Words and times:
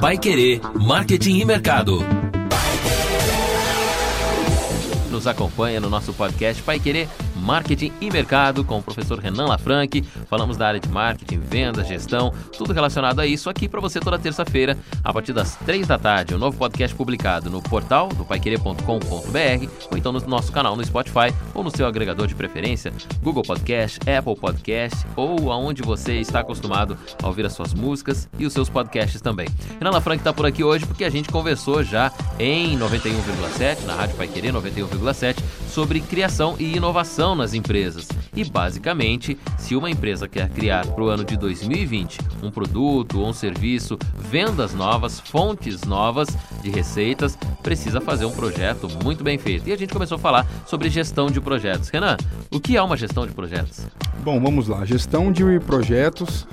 Pai 0.00 0.16
Querer 0.16 0.60
Marketing 0.74 1.38
e 1.40 1.44
Mercado. 1.44 1.98
Nos 5.10 5.26
acompanha 5.26 5.80
no 5.80 5.90
nosso 5.90 6.12
podcast 6.12 6.62
Pai 6.62 6.78
Querer 6.78 7.08
Marketing 7.36 7.92
e 8.00 8.10
Mercado 8.10 8.64
com 8.64 8.78
o 8.78 8.82
professor 8.82 9.18
Renan 9.18 9.46
Lafranque. 9.46 10.02
Falamos 10.28 10.56
da 10.56 10.68
área 10.68 10.80
de 10.80 10.88
marketing, 10.88 11.38
vendas, 11.38 11.86
gestão, 11.86 12.32
tudo 12.56 12.72
relacionado 12.72 13.20
a 13.20 13.26
isso 13.26 13.50
aqui 13.50 13.68
para 13.68 13.80
você 13.80 14.00
toda 14.00 14.18
terça-feira, 14.18 14.76
a 15.04 15.12
partir 15.12 15.32
das 15.32 15.56
três 15.56 15.86
da 15.86 15.98
tarde. 15.98 16.34
Um 16.34 16.38
novo 16.38 16.56
podcast 16.56 16.96
publicado 16.96 17.50
no 17.50 17.60
portal 17.60 18.08
do 18.08 18.24
paiquerer.com.br 18.24 19.68
ou 19.90 19.98
então 19.98 20.12
no 20.12 20.20
nosso 20.26 20.52
canal 20.52 20.76
no 20.76 20.84
Spotify 20.84 21.34
ou 21.54 21.62
no 21.62 21.70
seu 21.70 21.86
agregador 21.86 22.26
de 22.26 22.34
preferência, 22.34 22.92
Google 23.22 23.42
Podcast, 23.42 24.00
Apple 24.08 24.36
Podcast 24.36 25.06
ou 25.14 25.52
aonde 25.52 25.82
você 25.82 26.14
está 26.20 26.40
acostumado 26.40 26.96
a 27.22 27.26
ouvir 27.26 27.44
as 27.44 27.52
suas 27.52 27.74
músicas 27.74 28.28
e 28.38 28.46
os 28.46 28.52
seus 28.52 28.68
podcasts 28.68 29.20
também. 29.20 29.48
Renan 29.78 29.90
Lafranque 29.90 30.20
está 30.20 30.32
por 30.32 30.46
aqui 30.46 30.64
hoje 30.64 30.86
porque 30.86 31.04
a 31.04 31.10
gente 31.10 31.28
conversou 31.28 31.82
já 31.82 32.12
em 32.38 32.78
91,7, 32.78 33.84
na 33.84 33.94
Rádio 33.94 34.16
Pai 34.16 34.28
Querer 34.28 34.52
91,7, 34.52 35.36
sobre 35.68 36.00
criação 36.00 36.56
e 36.58 36.76
inovação 36.76 37.25
nas 37.34 37.54
empresas. 37.54 38.08
E 38.34 38.44
basicamente, 38.44 39.38
se 39.58 39.74
uma 39.74 39.90
empresa 39.90 40.28
quer 40.28 40.48
criar 40.48 40.86
para 40.86 41.02
o 41.02 41.08
ano 41.08 41.24
de 41.24 41.36
2020 41.36 42.18
um 42.42 42.50
produto 42.50 43.20
ou 43.20 43.28
um 43.28 43.32
serviço, 43.32 43.98
vendas 44.18 44.74
novas, 44.74 45.18
fontes 45.18 45.82
novas 45.82 46.28
de 46.62 46.70
receitas, 46.70 47.36
precisa 47.62 48.00
fazer 48.00 48.26
um 48.26 48.32
projeto 48.32 48.88
muito 49.02 49.24
bem 49.24 49.38
feito. 49.38 49.68
E 49.68 49.72
a 49.72 49.76
gente 49.76 49.92
começou 49.92 50.16
a 50.16 50.18
falar 50.18 50.46
sobre 50.66 50.90
gestão 50.90 51.26
de 51.26 51.40
projetos. 51.40 51.88
Renan, 51.88 52.16
o 52.50 52.60
que 52.60 52.76
é 52.76 52.82
uma 52.82 52.96
gestão 52.96 53.26
de 53.26 53.32
projetos? 53.32 53.86
Bom, 54.22 54.40
vamos 54.40 54.68
lá. 54.68 54.84
Gestão 54.84 55.32
de 55.32 55.58
projetos 55.60 56.46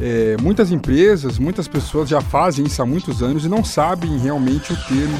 é, 0.00 0.36
muitas 0.40 0.72
empresas, 0.72 1.38
muitas 1.38 1.68
pessoas 1.68 2.08
já 2.08 2.22
fazem 2.22 2.64
isso 2.64 2.80
há 2.80 2.86
muitos 2.86 3.22
anos 3.22 3.44
e 3.44 3.48
não 3.48 3.62
sabem 3.62 4.18
realmente 4.18 4.72
o 4.72 4.76
termo 4.76 5.14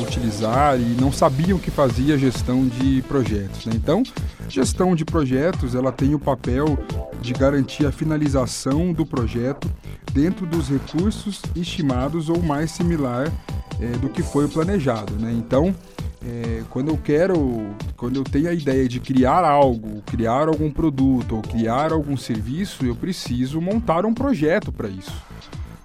utilizar 0.00 0.80
e 0.80 0.96
não 0.98 1.12
sabiam 1.12 1.58
que 1.58 1.70
fazia 1.70 2.16
gestão 2.16 2.66
de 2.66 3.02
projetos. 3.02 3.66
Né? 3.66 3.72
Então, 3.76 4.02
gestão 4.48 4.96
de 4.96 5.04
projetos 5.04 5.74
ela 5.74 5.92
tem 5.92 6.14
o 6.14 6.18
papel 6.18 6.78
de 7.20 7.34
garantir 7.34 7.86
a 7.86 7.92
finalização 7.92 8.92
do 8.92 9.04
projeto 9.04 9.70
dentro 10.12 10.46
dos 10.46 10.70
recursos 10.70 11.42
estimados 11.54 12.30
ou 12.30 12.42
mais 12.42 12.70
similar 12.70 13.30
é, 13.78 13.86
do 13.98 14.08
que 14.08 14.22
foi 14.22 14.48
planejado. 14.48 15.14
Né? 15.14 15.32
Então, 15.36 15.74
é, 16.26 16.62
quando 16.70 16.88
eu 16.88 16.96
quero, 16.96 17.74
quando 17.96 18.16
eu 18.16 18.24
tenho 18.24 18.48
a 18.48 18.54
ideia 18.54 18.88
de 18.88 18.98
criar 18.98 19.44
algo, 19.44 20.02
criar 20.06 20.48
algum 20.48 20.70
produto 20.70 21.36
ou 21.36 21.42
criar 21.42 21.92
algum 21.92 22.16
serviço, 22.16 22.86
eu 22.86 22.96
preciso 22.96 23.60
montar 23.60 24.06
um 24.06 24.14
projeto 24.14 24.72
para 24.72 24.88
isso. 24.88 25.22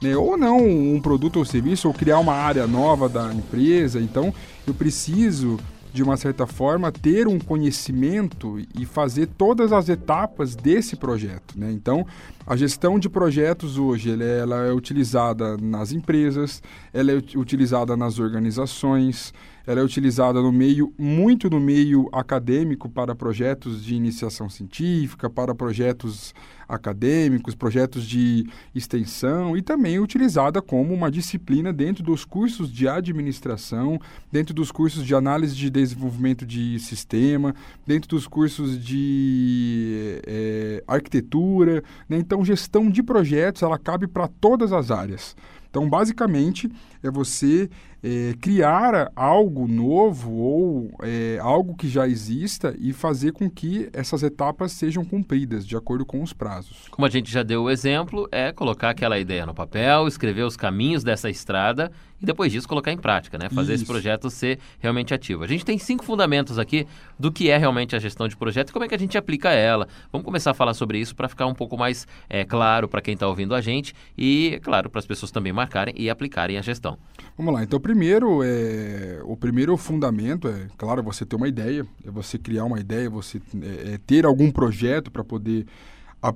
Né? 0.02 0.16
Ou 0.16 0.38
não 0.38 0.58
um 0.58 1.02
produto 1.02 1.38
ou 1.38 1.46
serviço, 1.46 1.90
ou 1.90 1.94
criar 1.94 2.20
uma 2.20 2.34
área 2.34 2.66
nova 2.66 3.10
da 3.10 3.34
empresa. 3.34 4.00
Então, 4.00 4.34
eu 4.66 4.74
preciso 4.74 5.60
de 5.92 6.04
uma 6.04 6.18
certa 6.18 6.46
forma, 6.46 6.92
ter 6.92 7.28
um 7.28 7.40
conhecimento 7.40 8.60
e 8.78 8.86
fazer 8.86 9.28
todas 9.28 9.74
as 9.74 9.90
etapas 9.90 10.56
desse 10.56 10.96
projeto. 10.96 11.58
Né? 11.58 11.72
Então, 11.72 12.06
a 12.46 12.56
gestão 12.56 13.00
de 13.00 13.10
projetos 13.10 13.78
hoje 13.78 14.12
ela 14.12 14.66
é, 14.66 14.70
é 14.70 14.74
utilizada 14.74 15.58
nas 15.58 15.92
empresas, 15.92 16.62
ela 16.94 17.12
é 17.12 17.16
utilizada 17.36 17.98
nas 17.98 18.20
organizações, 18.20 19.34
ela 19.70 19.82
é 19.82 19.84
utilizada 19.84 20.42
no 20.42 20.52
meio, 20.52 20.92
muito 20.98 21.48
no 21.48 21.60
meio 21.60 22.10
acadêmico 22.12 22.90
para 22.90 23.14
projetos 23.14 23.86
de 23.86 23.94
iniciação 23.94 24.50
científica, 24.50 25.30
para 25.30 25.54
projetos 25.54 26.34
acadêmicos, 26.68 27.54
projetos 27.54 28.04
de 28.04 28.50
extensão 28.74 29.56
e 29.56 29.62
também 29.62 30.00
utilizada 30.00 30.60
como 30.60 30.92
uma 30.92 31.12
disciplina 31.12 31.72
dentro 31.72 32.04
dos 32.04 32.26
cursos 32.26 32.74
de 32.74 32.88
administração, 32.88 34.02
dentro 34.32 34.56
dos 34.56 34.72
cursos 34.72 35.06
de 35.06 35.14
análise 35.14 35.56
de 35.56 35.70
desenvolvimento 35.70 36.48
de 36.48 36.80
sistema, 36.80 37.54
dentro 37.86 38.10
dos 38.10 38.26
cursos 38.26 38.84
de 38.84 40.20
é, 40.26 40.84
arquitetura. 40.88 41.84
Né? 42.10 42.18
Então, 42.18 42.44
gestão 42.44 42.90
de 42.90 43.04
projetos 43.04 43.62
ela 43.62 43.78
cabe 43.78 44.08
para 44.08 44.28
todas 44.28 44.74
as 44.74 44.90
áreas. 44.90 45.36
Então, 45.70 45.88
basicamente, 45.88 46.68
é 47.04 47.10
você 47.10 47.70
é, 48.04 48.34
criar 48.40 49.12
algo 49.16 49.68
novo 49.68 50.32
ou 50.32 50.92
é, 51.02 51.38
algo 51.42 51.76
que 51.76 51.88
já 51.88 52.08
exista 52.08 52.76
e 52.80 52.94
fazer 52.94 53.32
com 53.32 53.50
que 53.50 53.90
essas 53.94 54.24
etapas 54.24 54.72
sejam 54.72 55.04
cumpridas 55.04 55.68
de 55.68 55.76
acordo 55.76 56.06
com 56.06 56.22
os 56.22 56.34
prazos. 56.34 56.88
Como 56.90 57.06
a 57.06 57.10
gente 57.10 57.32
já 57.32 57.44
deu 57.44 57.64
o 57.64 57.70
exemplo, 57.70 58.28
é 58.32 58.52
colocar 58.52 58.90
aquela 58.90 59.20
ideia 59.20 59.46
no 59.46 59.54
papel, 59.54 60.08
escrever 60.08 60.44
os 60.44 60.56
caminhos 60.56 61.04
dessa 61.04 61.30
estrada 61.30 61.92
e 62.22 62.26
depois 62.26 62.52
disso 62.52 62.68
colocar 62.68 62.92
em 62.92 62.98
prática, 62.98 63.38
né? 63.38 63.50
Fazer 63.50 63.74
Isso. 63.74 63.84
esse 63.84 63.92
projeto 63.92 64.30
ser 64.30 64.60
realmente 64.80 65.14
ativo. 65.14 65.44
A 65.44 65.48
gente 65.48 65.64
tem 65.64 65.78
cinco 65.78 66.04
fundamentos 66.04 66.60
aqui 66.60 66.86
do 67.18 67.32
que 67.32 67.50
é 67.50 67.58
realmente 67.58 67.96
a 67.96 68.00
gestão 68.00 68.28
de 68.28 68.36
projeto 68.36 68.70
e 68.70 68.74
como 68.74 68.84
é 68.84 68.88
que 68.88 68.96
a 68.96 69.00
gente 69.00 69.18
aplica 69.18 69.50
ela. 69.50 69.88
Vamos 70.12 70.26
começar 70.26 70.52
a 70.52 70.54
falar 70.54 70.74
sobre 70.74 71.00
isso 71.00 71.16
para 71.16 71.30
ficar 71.30 71.46
um 71.46 71.54
pouco 71.54 71.78
mais 71.78 72.06
é, 72.30 72.44
claro 72.44 72.88
para 72.88 73.02
quem 73.02 73.14
está 73.14 73.28
ouvindo 73.28 73.56
a 73.56 73.62
gente 73.62 73.94
e, 74.18 74.60
claro, 74.64 74.90
para 74.90 75.00
as 75.00 75.06
pessoas 75.06 75.32
também 75.32 75.54
marcarem 75.54 75.94
e 75.98 76.10
aplicarem 76.10 76.58
a 76.58 76.62
gestão. 76.62 76.89
Vamos 77.38 77.54
lá. 77.54 77.64
Então, 77.64 77.80
primeiro, 77.80 78.44
é, 78.44 79.22
o 79.24 79.38
primeiro 79.38 79.76
fundamento 79.78 80.48
é, 80.48 80.68
claro, 80.78 81.02
você 81.02 81.26
ter 81.26 81.36
uma 81.36 81.48
ideia, 81.48 81.86
é 82.06 82.12
você 82.12 82.38
criar 82.38 82.66
uma 82.66 82.80
ideia, 82.80 83.10
você 83.10 83.42
é, 83.62 83.94
é 83.94 83.98
ter 83.98 84.26
algum 84.26 84.52
projeto 84.52 85.10
para 85.10 85.24
poder 85.24 85.66
a, 86.22 86.34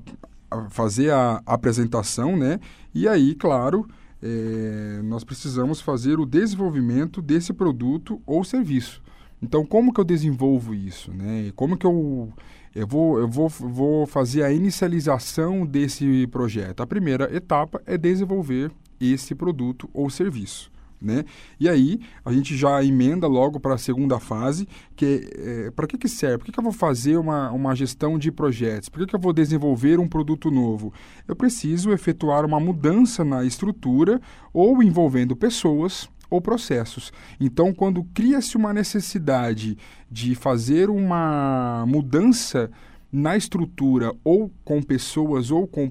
a 0.49 0.69
fazer 0.69 1.11
a 1.11 1.41
apresentação, 1.45 2.37
né? 2.37 2.59
E 2.93 3.07
aí, 3.07 3.35
claro, 3.35 3.87
é, 4.21 5.01
nós 5.03 5.25
precisamos 5.25 5.81
fazer 5.81 6.19
o 6.19 6.25
desenvolvimento 6.25 7.21
desse 7.21 7.51
produto 7.51 8.21
ou 8.25 8.43
serviço. 8.43 9.01
Então, 9.41 9.65
como 9.65 9.93
que 9.93 9.99
eu 9.99 10.05
desenvolvo 10.05 10.73
isso? 10.73 11.11
Né? 11.11 11.51
Como 11.53 11.75
que 11.75 11.85
eu, 11.85 12.31
eu, 12.73 12.87
vou, 12.87 13.19
eu 13.19 13.27
vou, 13.27 13.49
vou 13.49 14.07
fazer 14.07 14.43
a 14.43 14.53
inicialização 14.53 15.65
desse 15.65 16.25
projeto? 16.27 16.81
A 16.81 16.87
primeira 16.87 17.35
etapa 17.35 17.81
é 17.85 17.97
desenvolver 17.97 18.71
esse 19.05 19.35
produto 19.35 19.89
ou 19.93 20.09
serviço. 20.09 20.71
Né? 21.03 21.25
E 21.59 21.67
aí 21.67 21.99
a 22.23 22.31
gente 22.31 22.55
já 22.55 22.81
emenda 22.81 23.27
logo 23.27 23.59
para 23.59 23.73
a 23.73 23.77
segunda 23.77 24.21
fase, 24.21 24.65
que 24.95 25.29
é, 25.35 25.71
para 25.71 25.85
que, 25.85 25.97
que 25.97 26.07
serve? 26.07 26.37
Por 26.37 26.45
que, 26.45 26.51
que 26.53 26.59
eu 26.59 26.63
vou 26.63 26.71
fazer 26.71 27.17
uma, 27.17 27.51
uma 27.51 27.75
gestão 27.75 28.17
de 28.17 28.31
projetos? 28.31 28.87
Por 28.87 28.99
que, 28.99 29.07
que 29.07 29.15
eu 29.15 29.19
vou 29.19 29.33
desenvolver 29.33 29.99
um 29.99 30.07
produto 30.07 30.49
novo? 30.49 30.93
Eu 31.27 31.35
preciso 31.35 31.91
efetuar 31.91 32.45
uma 32.45 32.57
mudança 32.57 33.25
na 33.25 33.43
estrutura 33.43 34.21
ou 34.53 34.81
envolvendo 34.81 35.35
pessoas 35.35 36.09
ou 36.29 36.41
processos. 36.41 37.11
Então, 37.37 37.73
quando 37.73 38.03
cria-se 38.13 38.55
uma 38.55 38.73
necessidade 38.73 39.77
de 40.09 40.35
fazer 40.35 40.89
uma 40.89 41.85
mudança 41.85 42.71
na 43.13 43.37
estrutura 43.37 44.11
ou 44.23 44.51
com 44.65 44.81
pessoas 44.81 45.51
ou 45.51 45.67
com, 45.67 45.87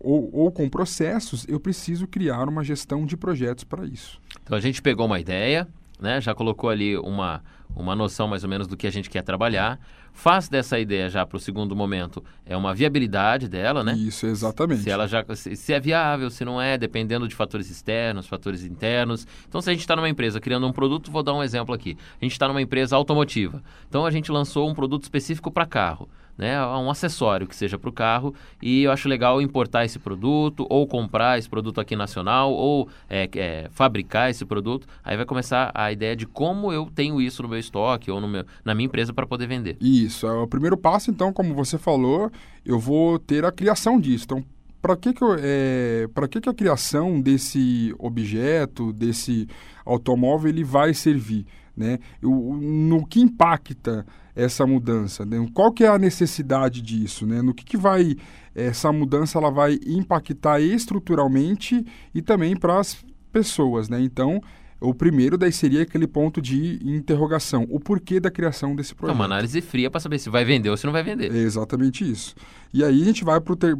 ou, 0.00 0.30
ou 0.32 0.50
com 0.50 0.66
processos, 0.66 1.44
eu 1.46 1.60
preciso 1.60 2.06
criar 2.06 2.48
uma 2.48 2.64
gestão 2.64 3.04
de 3.04 3.18
projetos 3.18 3.64
para 3.64 3.84
isso. 3.84 4.18
Então 4.42 4.56
a 4.56 4.60
gente 4.60 4.80
pegou 4.80 5.04
uma 5.04 5.20
ideia, 5.20 5.68
né, 6.00 6.22
já 6.22 6.34
colocou 6.34 6.70
ali 6.70 6.96
uma, 6.96 7.44
uma 7.74 7.94
noção 7.94 8.28
mais 8.28 8.44
ou 8.44 8.50
menos 8.50 8.66
do 8.66 8.76
que 8.76 8.86
a 8.86 8.90
gente 8.90 9.10
quer 9.10 9.22
trabalhar, 9.22 9.78
faz 10.12 10.48
dessa 10.48 10.78
ideia 10.78 11.08
já 11.08 11.26
para 11.26 11.36
o 11.36 11.40
segundo 11.40 11.74
momento 11.74 12.22
é 12.46 12.56
uma 12.56 12.74
viabilidade 12.74 13.48
dela, 13.48 13.82
né? 13.82 13.94
Isso, 13.94 14.26
exatamente. 14.26 14.82
Se 14.82 14.90
ela 14.90 15.06
já 15.08 15.24
se, 15.34 15.72
é 15.72 15.80
viável, 15.80 16.30
se 16.30 16.44
não 16.44 16.60
é, 16.60 16.78
dependendo 16.78 17.26
de 17.26 17.34
fatores 17.34 17.68
externos, 17.70 18.26
fatores 18.26 18.64
internos. 18.64 19.26
Então, 19.48 19.60
se 19.60 19.68
a 19.68 19.72
gente 19.72 19.82
está 19.82 19.96
numa 19.96 20.08
empresa 20.08 20.40
criando 20.40 20.66
um 20.66 20.72
produto, 20.72 21.10
vou 21.10 21.22
dar 21.22 21.34
um 21.34 21.42
exemplo 21.42 21.74
aqui. 21.74 21.96
A 22.20 22.24
gente 22.24 22.32
está 22.32 22.46
numa 22.46 22.62
empresa 22.62 22.96
automotiva. 22.96 23.62
Então, 23.88 24.06
a 24.06 24.10
gente 24.10 24.30
lançou 24.30 24.68
um 24.70 24.74
produto 24.74 25.02
específico 25.02 25.50
para 25.50 25.66
carro 25.66 26.08
né, 26.36 26.64
um 26.66 26.90
acessório 26.90 27.46
que 27.46 27.54
seja 27.54 27.78
para 27.78 27.88
o 27.88 27.92
carro 27.92 28.34
e 28.60 28.82
eu 28.82 28.92
acho 28.92 29.08
legal 29.08 29.40
importar 29.40 29.84
esse 29.84 29.98
produto 29.98 30.66
ou 30.68 30.86
comprar 30.86 31.38
esse 31.38 31.48
produto 31.48 31.80
aqui 31.80 31.94
nacional 31.94 32.52
ou 32.52 32.88
é, 33.08 33.28
é, 33.34 33.68
fabricar 33.70 34.30
esse 34.30 34.44
produto. 34.44 34.86
Aí 35.02 35.16
vai 35.16 35.24
começar 35.24 35.70
a 35.74 35.92
ideia 35.92 36.16
de 36.16 36.26
como 36.26 36.72
eu 36.72 36.90
tenho 36.92 37.20
isso 37.20 37.42
no 37.42 37.48
meu 37.48 37.58
estoque 37.64 38.10
ou 38.10 38.20
meu, 38.26 38.44
na 38.64 38.74
minha 38.74 38.86
empresa 38.86 39.12
para 39.12 39.26
poder 39.26 39.46
vender. 39.46 39.76
Isso, 39.80 40.26
é 40.26 40.32
o 40.32 40.46
primeiro 40.46 40.76
passo 40.76 41.10
então, 41.10 41.32
como 41.32 41.54
você 41.54 41.78
falou, 41.78 42.30
eu 42.64 42.78
vou 42.78 43.18
ter 43.18 43.44
a 43.44 43.52
criação 43.52 44.00
disso. 44.00 44.24
Então, 44.24 44.44
para 44.80 44.96
que, 44.96 45.12
que, 45.12 45.24
é, 45.40 46.06
que, 46.30 46.40
que 46.40 46.48
a 46.48 46.54
criação 46.54 47.20
desse 47.20 47.94
objeto, 47.98 48.92
desse 48.92 49.48
automóvel, 49.84 50.50
ele 50.50 50.62
vai 50.62 50.92
servir? 50.92 51.46
Né? 51.76 51.98
Eu, 52.22 52.30
no 52.30 53.04
que 53.06 53.20
impacta 53.20 54.06
essa 54.36 54.66
mudança? 54.66 55.24
Né? 55.24 55.48
Qual 55.54 55.72
que 55.72 55.84
é 55.84 55.88
a 55.88 55.98
necessidade 55.98 56.82
disso? 56.82 57.26
Né? 57.26 57.40
No 57.40 57.54
que, 57.54 57.64
que 57.64 57.76
vai 57.76 58.16
essa 58.54 58.92
mudança 58.92 59.38
ela 59.38 59.50
vai 59.50 59.78
impactar 59.84 60.60
estruturalmente 60.60 61.84
e 62.14 62.22
também 62.22 62.56
para 62.56 62.78
as 62.78 63.04
pessoas, 63.32 63.88
né? 63.88 64.00
Então, 64.00 64.40
o 64.80 64.94
primeiro 64.94 65.38
daí 65.38 65.52
seria 65.52 65.82
aquele 65.82 66.06
ponto 66.06 66.42
de 66.42 66.78
interrogação, 66.84 67.66
o 67.70 67.80
porquê 67.80 68.20
da 68.20 68.30
criação 68.30 68.74
desse 68.74 68.94
projeto. 68.94 69.14
É 69.14 69.18
uma 69.18 69.24
análise 69.24 69.60
fria 69.60 69.90
para 69.90 70.00
saber 70.00 70.18
se 70.18 70.28
vai 70.28 70.44
vender 70.44 70.70
ou 70.70 70.76
se 70.76 70.84
não 70.84 70.92
vai 70.92 71.02
vender. 71.02 71.34
É 71.34 71.38
exatamente 71.38 72.08
isso. 72.08 72.34
E 72.72 72.84
aí 72.84 73.02
a 73.02 73.04
gente 73.04 73.24
vai 73.24 73.40
para 73.40 73.52
o 73.52 73.56
ter, 73.56 73.76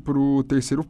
terceiro 0.47 0.87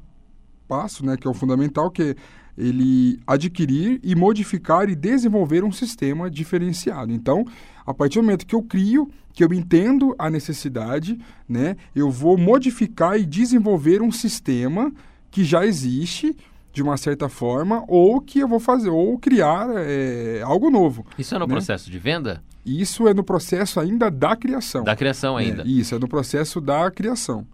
passo, 0.69 1.05
né, 1.05 1.17
que 1.17 1.27
é 1.27 1.31
o 1.31 1.35
fundamental, 1.35 1.91
que 1.91 2.03
é 2.03 2.15
ele 2.57 3.19
adquirir 3.27 4.01
e 4.03 4.15
modificar 4.15 4.89
e 4.89 4.95
desenvolver 4.95 5.65
um 5.65 5.73
sistema 5.73 6.31
diferenciado. 6.31 7.13
Então, 7.13 7.45
a 7.85 7.93
partir 7.93 8.19
do 8.19 8.23
momento 8.23 8.47
que 8.47 8.55
eu 8.55 8.63
crio, 8.63 9.11
que 9.33 9.43
eu 9.43 9.53
entendo 9.53 10.15
a 10.17 10.31
necessidade, 10.31 11.19
né, 11.49 11.77
eu 11.95 12.11
vou 12.11 12.39
modificar 12.39 13.19
e 13.19 13.27
desenvolver 13.27 14.01
um 14.01 14.13
sistema 14.13 14.93
que 15.31 15.43
já 15.43 15.67
existe 15.67 16.37
de 16.75 16.83
uma 16.83 16.97
certa 16.97 17.29
forma, 17.29 17.85
ou 17.87 18.21
que 18.21 18.41
eu 18.41 18.49
vou 18.49 18.59
fazer, 18.59 18.91
ou 18.91 19.17
criar 19.17 19.69
é, 19.77 20.43
algo 20.43 20.71
novo. 20.71 21.07
Isso 21.17 21.33
é 21.33 21.39
no 21.39 21.47
né? 21.47 21.55
processo 21.55 21.89
de 21.89 21.99
venda? 22.01 22.43
Isso 22.67 23.07
é 23.07 23.15
no 23.15 23.23
processo 23.23 23.79
ainda 23.79 24.11
da 24.11 24.35
criação. 24.35 24.83
Da 24.83 24.97
criação 24.97 25.37
ainda. 25.37 25.63
É, 25.63 25.67
isso, 25.67 25.95
é 25.95 25.99
no 26.01 26.09
processo 26.09 26.61
da 26.61 26.91
criação. 26.91 27.47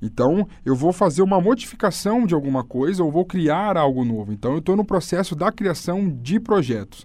Então, 0.00 0.46
eu 0.64 0.76
vou 0.76 0.92
fazer 0.92 1.22
uma 1.22 1.40
modificação 1.40 2.26
de 2.26 2.34
alguma 2.34 2.62
coisa 2.62 3.02
ou 3.02 3.10
vou 3.10 3.24
criar 3.24 3.76
algo 3.76 4.04
novo. 4.04 4.32
Então, 4.32 4.52
eu 4.52 4.58
estou 4.58 4.76
no 4.76 4.84
processo 4.84 5.34
da 5.34 5.50
criação 5.50 6.08
de 6.08 6.38
projetos. 6.38 7.04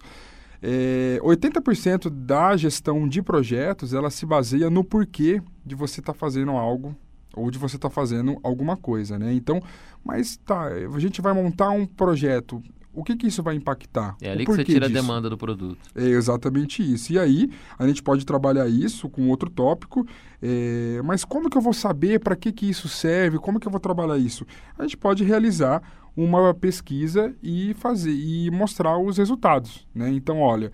É, 0.62 1.18
80% 1.24 2.10
da 2.10 2.56
gestão 2.58 3.08
de 3.08 3.24
projetos 3.24 3.94
ela 3.94 4.12
se 4.12 4.26
baseia 4.26 4.70
no 4.70 4.84
porquê 4.84 5.42
de 5.66 5.74
você 5.74 6.00
estar 6.00 6.14
tá 6.14 6.20
fazendo 6.20 6.52
algo 6.52 6.96
ou 7.40 7.50
de 7.52 7.58
você 7.58 7.76
estar 7.76 7.90
tá 7.90 7.94
fazendo 7.94 8.38
alguma 8.44 8.76
coisa, 8.76 9.18
né? 9.18 9.34
Então, 9.34 9.62
mas 10.04 10.38
tá, 10.38 10.66
a 10.66 11.00
gente 11.00 11.22
vai 11.22 11.34
montar 11.34 11.70
um 11.70 11.86
projeto. 11.86 12.62
O 12.94 13.04
que, 13.04 13.16
que 13.16 13.28
isso 13.28 13.42
vai 13.44 13.56
impactar? 13.56 14.18
É 14.20 14.32
ali 14.32 14.46
que 14.46 14.52
você 14.52 14.64
tira 14.64 14.88
disso? 14.88 15.00
a 15.00 15.02
demanda 15.02 15.30
do 15.30 15.38
produto. 15.38 15.78
É 15.96 16.06
exatamente 16.06 16.82
isso. 16.82 17.14
E 17.14 17.20
aí, 17.20 17.50
a 17.78 17.88
gente 17.88 18.02
pode 18.02 18.26
trabalhar 18.26 18.68
isso 18.68 19.08
com 19.08 19.30
outro 19.30 19.50
tópico, 19.50 20.06
é, 20.42 21.00
mas 21.04 21.24
como 21.24 21.50
que 21.50 21.58
eu 21.58 21.62
vou 21.62 21.74
saber 21.74 22.20
para 22.20 22.36
que, 22.36 22.52
que 22.52 22.70
isso 22.70 22.90
serve? 22.90 23.38
Como 23.38 23.60
que 23.60 23.68
eu 23.68 23.72
vou 23.72 23.80
trabalhar 23.80 24.18
isso? 24.18 24.46
A 24.78 24.84
gente 24.84 24.98
pode 24.98 25.24
realizar 25.24 25.82
uma 26.18 26.54
pesquisa 26.54 27.34
e 27.42 27.74
fazer 27.76 28.12
e 28.12 28.50
mostrar 28.52 28.98
os 28.98 29.18
resultados. 29.18 29.88
Né? 29.94 30.12
Então, 30.12 30.40
olha, 30.40 30.72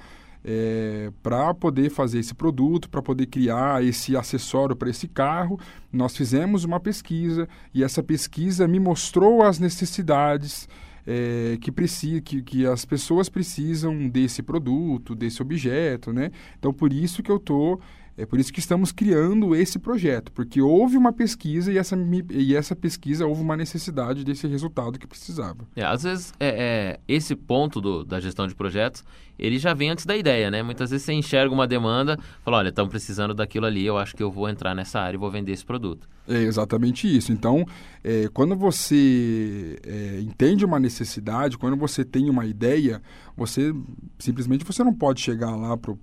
é, 0.47 1.11
para 1.23 1.51
poder 1.55 1.89
fazer 1.89 2.19
esse 2.19 2.35
produto, 2.35 2.87
para 2.87 3.01
poder 3.01 3.25
criar 3.25 3.83
esse 3.83 4.15
acessório 4.15 4.75
para 4.75 4.91
esse 4.91 5.07
carro, 5.07 5.59
nós 5.91 6.15
fizemos 6.15 6.63
uma 6.63 6.79
pesquisa 6.79 7.49
e 7.73 7.83
essa 7.83 8.03
pesquisa 8.03 8.67
me 8.67 8.79
mostrou 8.79 9.41
as 9.41 9.57
necessidades 9.57 10.69
é, 11.07 11.57
que, 11.59 11.71
precisa, 11.71 12.21
que, 12.21 12.43
que 12.43 12.65
as 12.65 12.85
pessoas 12.85 13.27
precisam 13.27 14.07
desse 14.07 14.43
produto, 14.43 15.15
desse 15.15 15.41
objeto, 15.41 16.13
né? 16.13 16.31
Então, 16.59 16.71
por 16.71 16.93
isso 16.93 17.23
que 17.23 17.31
eu 17.31 17.37
estou 17.37 17.81
é 18.17 18.25
por 18.25 18.39
isso 18.39 18.51
que 18.51 18.59
estamos 18.59 18.91
criando 18.91 19.55
esse 19.55 19.77
projeto, 19.77 20.31
porque 20.31 20.61
houve 20.61 20.95
uma 20.97 21.11
pesquisa 21.11 21.71
e 21.71 21.77
essa, 21.77 21.97
e 22.31 22.55
essa 22.55 22.75
pesquisa 22.75 23.25
houve 23.25 23.41
uma 23.41 23.57
necessidade 23.57 24.23
desse 24.23 24.47
resultado 24.47 24.97
que 24.97 25.05
precisava. 25.05 25.67
É, 25.75 25.83
às 25.83 26.03
vezes, 26.03 26.33
é, 26.39 26.47
é, 26.47 26.99
esse 27.07 27.35
ponto 27.35 27.81
do, 27.81 28.05
da 28.05 28.19
gestão 28.19 28.47
de 28.47 28.55
projetos, 28.55 29.03
ele 29.37 29.59
já 29.59 29.73
vem 29.73 29.89
antes 29.89 30.05
da 30.05 30.15
ideia, 30.15 30.49
né? 30.49 30.63
Muitas 30.63 30.91
vezes 30.91 31.05
você 31.05 31.11
enxerga 31.11 31.53
uma 31.53 31.67
demanda, 31.67 32.17
fala, 32.43 32.57
olha, 32.57 32.69
estão 32.69 32.87
precisando 32.87 33.33
daquilo 33.33 33.65
ali, 33.65 33.85
eu 33.85 33.97
acho 33.97 34.15
que 34.15 34.23
eu 34.23 34.31
vou 34.31 34.47
entrar 34.47 34.73
nessa 34.73 34.99
área 35.01 35.17
e 35.17 35.19
vou 35.19 35.29
vender 35.29 35.51
esse 35.51 35.65
produto. 35.65 36.07
É 36.27 36.41
exatamente 36.41 37.13
isso. 37.13 37.33
Então, 37.33 37.65
é, 38.01 38.29
quando 38.33 38.55
você 38.55 39.77
é, 39.85 40.21
entende 40.21 40.63
uma 40.63 40.79
necessidade, 40.79 41.57
quando 41.57 41.75
você 41.75 42.05
tem 42.05 42.29
uma 42.29 42.45
ideia, 42.45 43.01
você 43.35 43.73
simplesmente 44.17 44.63
você 44.63 44.83
não 44.85 44.93
pode 44.93 45.19
chegar 45.19 45.53
lá 45.55 45.75
para 45.77 45.93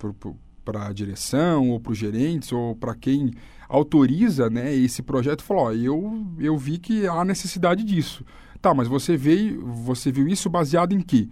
para 0.65 0.87
a 0.87 0.93
direção 0.93 1.71
ou 1.71 1.81
para 1.81 1.93
os 1.93 1.99
gerentes 1.99 2.53
ou 2.53 2.75
para 2.75 2.95
quem 2.95 3.33
autoriza 3.69 4.51
né, 4.51 4.75
esse 4.75 5.03
projeto 5.03 5.43
falou, 5.43 5.73
eu, 5.75 6.27
eu 6.39 6.59
vi 6.59 6.79
que 6.79 7.07
há 7.07 7.25
necessidade 7.25 7.83
disso. 7.83 8.25
Tá, 8.61 8.73
mas 8.75 8.87
você 8.87 9.17
veio, 9.17 9.65
você 9.67 10.13
viu 10.13 10.29
isso 10.29 10.49
baseado 10.49 10.93
em 10.93 11.01
quê? 11.01 11.29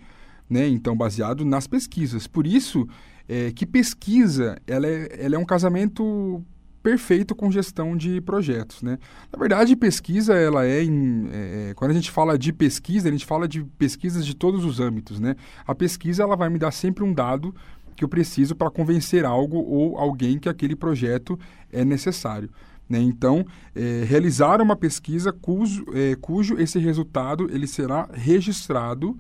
Né? 0.49 0.67
Então, 0.67 0.97
baseado 0.97 1.44
nas 1.44 1.67
pesquisas. 1.67 2.27
Por 2.27 2.47
isso 2.47 2.88
é, 3.29 3.53
que 3.53 3.65
pesquisa 3.65 4.61
ela 4.67 4.87
é, 4.87 5.09
ela 5.25 5.37
é 5.37 5.38
um 5.38 5.44
casamento 5.44 6.44
perfeito 6.83 7.35
com 7.35 7.50
gestão 7.50 7.97
de 7.97 8.21
projetos, 8.21 8.83
né? 8.83 8.99
Na 9.33 9.38
verdade, 9.38 9.76
pesquisa 9.76 10.35
ela 10.35 10.67
é, 10.67 10.83
em, 10.83 11.29
é, 11.31 11.73
quando 11.76 11.91
a 11.91 11.94
gente 11.94 12.11
fala 12.11 12.38
de 12.38 12.53
pesquisa, 12.53 13.09
a 13.09 13.12
gente 13.12 13.26
fala 13.26 13.47
de 13.47 13.62
pesquisas 13.62 14.25
de 14.25 14.35
todos 14.35 14.65
os 14.65 14.81
âmbitos, 14.81 15.21
né? 15.21 15.37
A 15.67 15.75
pesquisa 15.75 16.23
ela 16.23 16.37
vai 16.37 16.49
me 16.49 16.59
dar 16.59 16.71
sempre 16.71 17.05
um 17.05 17.12
dado 17.12 17.55
que 17.96 18.04
eu 18.04 18.08
preciso 18.08 18.54
para 18.54 18.70
convencer 18.70 19.25
algo 19.25 19.58
ou 19.58 19.98
alguém 19.98 20.38
que 20.38 20.48
aquele 20.48 20.75
projeto 20.75 21.38
é 21.72 21.84
necessário. 21.84 22.50
Né? 22.88 22.98
Então, 22.98 23.46
é, 23.75 24.04
realizar 24.04 24.60
uma 24.60 24.75
pesquisa 24.75 25.32
cujo, 25.32 25.84
é, 25.94 26.16
cujo 26.16 26.58
esse 26.58 26.78
resultado 26.78 27.48
ele 27.52 27.69
será 27.69 28.08
registrado 28.12 29.16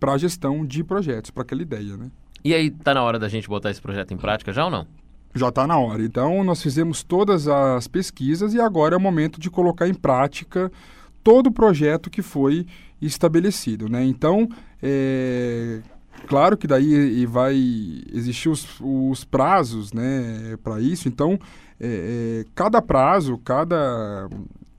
para 0.00 0.12
a 0.12 0.18
gestão 0.18 0.64
de 0.64 0.82
projetos, 0.82 1.30
para 1.30 1.42
aquela 1.42 1.60
ideia. 1.60 1.98
Né? 1.98 2.10
E 2.42 2.54
aí, 2.54 2.68
está 2.68 2.94
na 2.94 3.02
hora 3.02 3.18
da 3.18 3.28
gente 3.28 3.46
botar 3.46 3.70
esse 3.70 3.80
projeto 3.80 4.14
em 4.14 4.16
prática 4.16 4.52
já 4.52 4.64
ou 4.64 4.70
não? 4.70 4.86
Já 5.34 5.48
está 5.48 5.66
na 5.66 5.76
hora. 5.76 6.02
Então, 6.02 6.42
nós 6.44 6.62
fizemos 6.62 7.02
todas 7.02 7.46
as 7.46 7.86
pesquisas 7.86 8.54
e 8.54 8.60
agora 8.60 8.94
é 8.94 8.98
o 8.98 9.00
momento 9.00 9.38
de 9.38 9.50
colocar 9.50 9.86
em 9.86 9.94
prática 9.94 10.72
todo 11.22 11.48
o 11.48 11.52
projeto 11.52 12.08
que 12.08 12.22
foi 12.22 12.66
estabelecido. 13.02 13.88
Né? 13.88 14.04
Então, 14.04 14.48
é, 14.82 15.80
Claro 16.26 16.56
que 16.56 16.66
daí 16.66 17.26
vai 17.26 17.54
existir 18.12 18.48
os, 18.48 18.80
os 18.80 19.24
prazos 19.24 19.92
né, 19.92 20.56
para 20.62 20.80
isso, 20.80 21.06
então 21.06 21.38
é, 21.80 21.86
é, 21.86 22.44
cada 22.54 22.80
prazo, 22.80 23.38
cada, 23.38 24.28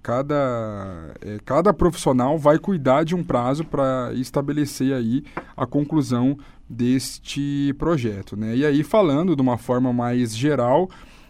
cada, 0.01 1.13
é, 1.21 1.37
cada 1.45 1.73
profissional 1.73 2.37
vai 2.37 2.57
cuidar 2.57 3.03
de 3.03 3.13
um 3.13 3.23
prazo 3.23 3.63
para 3.63 4.11
estabelecer 4.13 4.93
aí 4.93 5.23
a 5.55 5.65
conclusão 5.65 6.37
deste 6.69 7.75
projeto. 7.77 8.35
Né? 8.35 8.57
E 8.57 8.65
aí, 8.65 8.83
falando 8.83 9.35
de 9.35 9.41
uma 9.41 9.57
forma 9.57 9.93
mais 9.93 10.35
geral, 10.35 10.89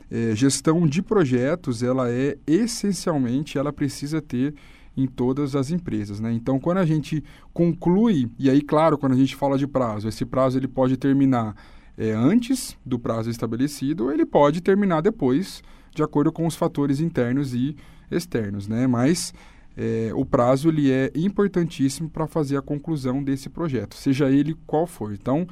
é, 0.09 0.35
gestão 0.35 0.87
de 0.87 1.01
projetos, 1.01 1.83
ela 1.83 2.09
é 2.09 2.37
essencialmente, 2.45 3.57
ela 3.57 3.73
precisa 3.73 4.21
ter 4.21 4.53
em 4.95 5.07
todas 5.07 5.55
as 5.55 5.71
empresas. 5.71 6.19
Né? 6.19 6.31
Então, 6.33 6.59
quando 6.59 6.77
a 6.77 6.85
gente 6.85 7.23
conclui, 7.53 8.29
e 8.39 8.49
aí, 8.49 8.61
claro, 8.61 8.97
quando 8.97 9.13
a 9.13 9.17
gente 9.17 9.35
fala 9.35 9.57
de 9.57 9.67
prazo, 9.67 10.07
esse 10.07 10.25
prazo 10.25 10.57
ele 10.57 10.67
pode 10.67 10.97
terminar 10.97 11.55
é, 11.97 12.11
antes 12.11 12.77
do 12.85 12.99
prazo 12.99 13.29
estabelecido 13.29 14.05
ou 14.05 14.11
ele 14.11 14.25
pode 14.25 14.61
terminar 14.61 15.01
depois, 15.01 15.63
de 15.93 16.03
acordo 16.03 16.31
com 16.31 16.45
os 16.45 16.55
fatores 16.55 16.99
internos 16.99 17.53
e 17.53 17.75
externos. 18.09 18.67
Né? 18.67 18.87
Mas 18.87 19.33
é, 19.77 20.11
o 20.13 20.25
prazo 20.25 20.69
ele 20.69 20.91
é 20.91 21.11
importantíssimo 21.15 22.09
para 22.09 22.27
fazer 22.27 22.57
a 22.57 22.61
conclusão 22.61 23.23
desse 23.23 23.49
projeto, 23.49 23.95
seja 23.95 24.29
ele 24.29 24.55
qual 24.65 24.87
for. 24.87 25.13
Então, 25.13 25.47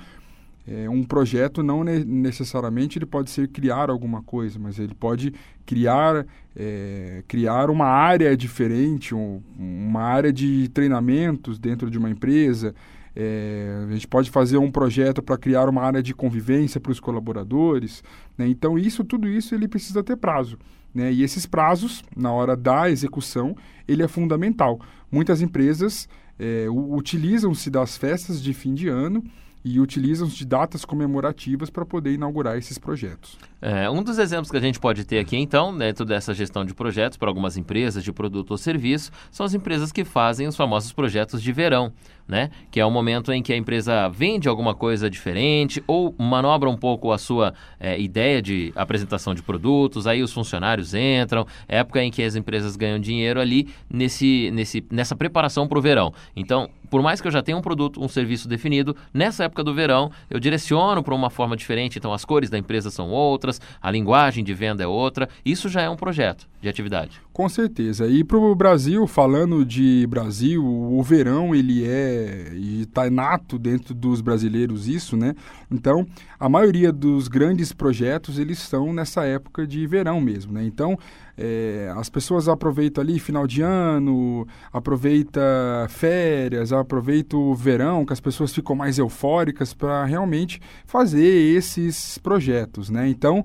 é, 0.66 0.90
um 0.90 1.04
projeto 1.04 1.62
não 1.62 1.84
necessariamente 1.84 2.98
ele 2.98 3.06
pode 3.06 3.30
ser 3.30 3.50
criar 3.50 3.90
alguma 3.90 4.22
coisa, 4.24 4.58
mas 4.58 4.80
ele 4.80 4.94
pode 4.94 5.34
criar, 5.66 6.26
é, 6.56 7.22
criar 7.28 7.70
uma 7.70 7.86
área 7.86 8.36
diferente, 8.38 9.14
um, 9.14 9.42
uma 9.58 10.02
área 10.02 10.32
de 10.32 10.70
treinamentos 10.70 11.60
dentro 11.60 11.92
de 11.92 11.98
uma 11.98 12.10
empresa. 12.10 12.74
É, 13.16 13.86
a 13.88 13.94
gente 13.94 14.08
pode 14.08 14.32
fazer 14.32 14.58
um 14.58 14.72
projeto 14.72 15.22
para 15.22 15.38
criar 15.38 15.68
uma 15.68 15.82
área 15.82 16.02
de 16.02 16.14
convivência 16.16 16.80
para 16.80 16.92
os 16.92 17.00
colaboradores. 17.00 18.02
Né? 18.38 18.48
Então, 18.48 18.80
isso, 18.80 19.04
tudo 19.04 19.28
isso, 19.28 19.54
ele 19.54 19.68
precisa 19.68 20.02
ter 20.02 20.16
prazo. 20.16 20.58
Né? 20.96 21.12
E 21.12 21.24
esses 21.24 21.46
prazos, 21.46 22.04
na 22.16 22.32
hora 22.32 22.56
da 22.56 22.90
execução, 22.90 23.56
ele 23.86 24.02
é 24.02 24.08
fundamental. 24.08 24.80
Muitas 25.12 25.42
empresas 25.42 26.08
é, 26.40 26.68
utilizam-se 26.70 27.70
das 27.70 27.98
festas 27.98 28.42
de 28.42 28.54
fim 28.54 28.74
de 28.74 28.88
ano 28.88 29.24
e 29.64 29.80
utilizam 29.80 30.28
de 30.28 30.46
datas 30.46 30.84
comemorativas 30.84 31.70
para 31.70 31.86
poder 31.86 32.14
inaugurar 32.14 32.58
esses 32.58 32.78
projetos. 32.78 33.38
É, 33.62 33.90
um 33.90 34.04
dos 34.04 34.18
exemplos 34.18 34.52
que 34.52 34.58
a 34.58 34.60
gente 34.60 34.78
pode 34.78 35.06
ter 35.06 35.20
aqui, 35.20 35.38
então, 35.38 35.78
dentro 35.78 36.04
dessa 36.04 36.34
gestão 36.34 36.66
de 36.66 36.74
projetos 36.74 37.18
para 37.18 37.30
algumas 37.30 37.56
empresas 37.56 38.04
de 38.04 38.12
produto 38.12 38.52
ou 38.52 38.58
serviço, 38.58 39.10
são 39.32 39.46
as 39.46 39.54
empresas 39.54 39.90
que 39.92 40.04
fazem 40.04 40.48
os 40.48 40.56
famosos 40.56 40.92
projetos 40.92 41.42
de 41.42 41.52
verão, 41.54 41.94
né? 42.28 42.50
Que 42.70 42.82
é 42.82 42.86
o 42.86 42.92
momento 42.92 43.32
em 43.32 43.42
que 43.42 43.54
a 43.54 43.58
empresa 43.58 44.10
vende 44.10 44.50
alguma 44.50 44.76
coisa 44.76 45.10
diferente 45.10 45.82
ou 45.88 46.14
manobra 46.18 46.70
um 46.70 46.76
pouco 46.76 47.14
a 47.14 47.18
sua 47.18 47.54
é, 47.80 47.98
ideia 47.98 48.42
de 48.42 48.74
apresentação 48.76 49.34
de 49.34 49.42
produtos, 49.42 50.08
aí 50.08 50.22
os 50.22 50.34
funcionários 50.34 50.94
entram, 50.94 51.48
época 51.66 52.04
em 52.04 52.12
que 52.12 52.22
as 52.22 52.36
empresas 52.36 52.76
ganham 52.76 53.00
dinheiro 53.00 53.40
ali 53.40 53.70
nesse, 53.90 54.52
nesse, 54.52 54.86
nessa 54.92 55.16
preparação 55.16 55.70
para 55.70 55.80
o 55.80 55.82
verão. 55.82 56.14
Então, 56.36 56.70
por 56.94 57.02
mais 57.02 57.20
que 57.20 57.28
eu 57.28 57.32
já 57.32 57.42
tenha 57.42 57.58
um 57.58 57.62
produto, 57.62 58.00
um 58.00 58.08
serviço 58.08 58.48
definido, 58.48 58.96
nessa 59.12 59.46
época 59.46 59.64
do 59.64 59.74
verão 59.74 60.12
eu 60.30 60.40
direciono 60.40 61.02
para 61.02 61.16
uma 61.16 61.32
forma 61.32 61.58
diferente, 61.58 61.98
então 61.98 62.14
as 62.14 62.24
cores 62.24 62.52
da 62.52 62.58
empresa 62.60 62.92
são 62.92 63.10
outras, 63.10 63.60
a 63.82 63.90
linguagem 63.90 64.44
de 64.44 64.54
venda 64.54 64.84
é 64.84 64.86
outra. 64.86 65.28
Isso 65.44 65.68
já 65.70 65.82
é 65.82 65.90
um 65.90 65.96
projeto 65.96 66.48
de 66.62 66.70
atividade. 66.70 67.20
Com 67.34 67.50
certeza. 67.50 68.06
E 68.06 68.24
para 68.24 68.38
o 68.38 68.54
Brasil, 68.54 69.08
falando 69.08 69.66
de 69.66 70.06
Brasil, 70.08 70.64
o 70.64 71.02
verão 71.02 71.56
ele 71.56 71.84
é 71.84 72.52
e 72.54 72.84
está 72.84 73.10
nato 73.10 73.58
dentro 73.58 73.96
dos 73.96 74.22
brasileiros 74.22 74.88
isso, 74.88 75.18
né? 75.18 75.34
Então, 75.72 76.06
a 76.40 76.48
maioria 76.48 76.92
dos 76.92 77.28
grandes 77.28 77.74
projetos 77.74 78.38
eles 78.38 78.60
estão 78.60 78.94
nessa 78.94 79.26
época 79.26 79.66
de 79.66 79.88
verão 79.88 80.22
mesmo, 80.22 80.54
né? 80.54 80.64
Então, 80.64 80.96
é, 81.38 81.92
as 81.96 82.10
pessoas 82.10 82.48
aproveitam 82.48 83.04
ali 83.04 83.20
final 83.20 83.48
de 83.48 83.62
ano, 83.62 84.48
aproveita 84.72 85.42
férias, 85.90 86.72
aproveita 86.72 87.36
o 87.36 87.56
verão, 87.56 88.06
que 88.06 88.14
as 88.14 88.20
pessoas 88.20 88.54
ficam 88.54 88.76
mais 88.76 89.00
eufóricas 89.00 89.74
para 89.74 90.06
realmente 90.06 90.62
fazer 90.86 91.56
esses 91.56 92.18
projetos, 92.20 92.90
né? 92.90 93.08
Então, 93.08 93.44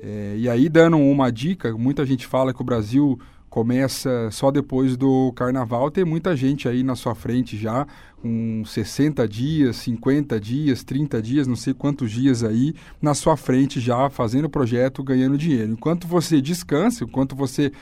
é, 0.00 0.34
e 0.38 0.48
aí 0.48 0.68
dando 0.68 0.96
uma 0.96 1.30
dica, 1.30 1.72
muita 1.76 2.06
gente 2.06 2.26
fala 2.26 2.54
que 2.54 2.62
o 2.62 2.64
Brasil 2.64 3.18
começa 3.48 4.30
só 4.30 4.50
depois 4.50 4.96
do 4.96 5.32
carnaval. 5.32 5.90
Tem 5.90 6.04
muita 6.04 6.36
gente 6.36 6.68
aí 6.68 6.82
na 6.82 6.94
sua 6.94 7.14
frente 7.14 7.56
já, 7.56 7.86
com 8.20 8.62
60 8.64 9.26
dias, 9.28 9.76
50 9.76 10.40
dias, 10.40 10.84
30 10.84 11.22
dias, 11.22 11.46
não 11.46 11.56
sei 11.56 11.72
quantos 11.72 12.10
dias 12.10 12.44
aí, 12.44 12.74
na 13.00 13.14
sua 13.14 13.36
frente 13.36 13.80
já 13.80 14.10
fazendo 14.10 14.48
projeto, 14.48 15.02
ganhando 15.02 15.38
dinheiro. 15.38 15.72
Enquanto 15.72 16.06
você 16.06 16.40
descansa, 16.40 17.04
enquanto 17.04 17.34
você 17.34 17.72